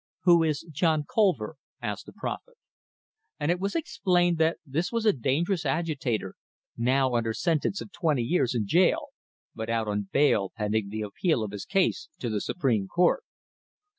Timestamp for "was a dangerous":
4.91-5.63